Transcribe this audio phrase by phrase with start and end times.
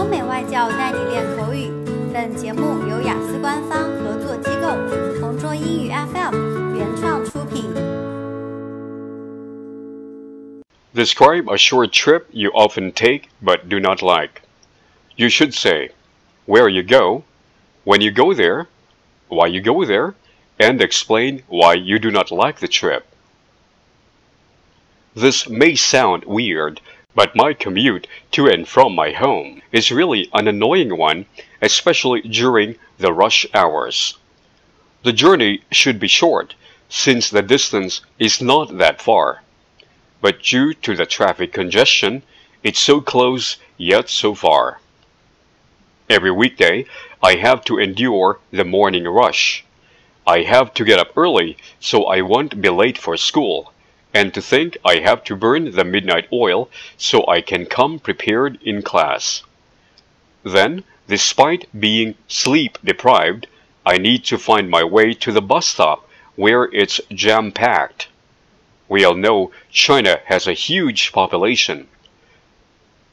[0.00, 1.70] 欧美外教带你练口语。
[2.12, 7.64] 本节目由雅思官方合作机构同桌英语 FM 原创出品。
[10.94, 14.40] Describe a short trip you often take but do not like.
[15.16, 15.90] You should say
[16.46, 17.24] where you go,
[17.84, 18.66] when you go there,
[19.28, 20.14] why you go there,
[20.58, 23.04] and explain why you do not like the trip.
[25.14, 26.80] This may sound weird,
[27.13, 31.25] but my commute to and from my home is really an annoying one,
[31.61, 34.17] especially during the rush hours.
[35.03, 36.55] The journey should be short,
[36.87, 39.41] since the distance is not that far.
[40.21, 42.23] But due to the traffic congestion,
[42.63, 44.79] it's so close yet so far.
[46.09, 46.85] Every weekday,
[47.21, 49.65] I have to endure the morning rush.
[50.25, 53.73] I have to get up early so I won't be late for school
[54.13, 58.59] and to think I have to burn the midnight oil so I can come prepared
[58.61, 59.43] in class.
[60.43, 63.47] Then, despite being sleep deprived,
[63.85, 68.07] I need to find my way to the bus stop where it's jam packed.
[68.89, 71.87] We all know China has a huge population.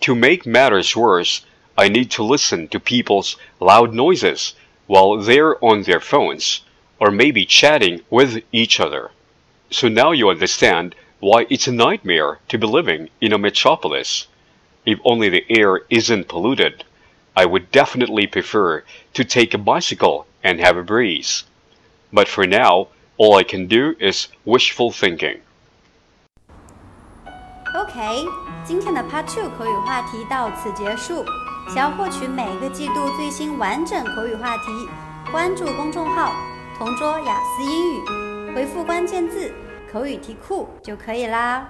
[0.01, 1.43] To make matters worse,
[1.77, 4.55] I need to listen to people's loud noises
[4.87, 6.63] while they're on their phones
[6.99, 9.11] or maybe chatting with each other.
[9.70, 14.28] So now you understand why it's a nightmare to be living in a metropolis.
[14.86, 16.84] If only the air isn't polluted,
[17.36, 21.46] I would definitely prefer to take a bicycle and have a breeze.
[22.12, 25.40] But for now, all I can do is wishful thinking.
[27.74, 28.28] OK，
[28.64, 31.26] 今天的 Part Two 口语话题到此结束。
[31.70, 34.64] 想要获取每个季度最新完整口语话题，
[35.32, 36.36] 关注公众号“
[36.78, 38.37] 同桌雅思英语”。
[38.55, 39.53] 回复关键字
[39.93, 41.69] “口语题库”就可以啦。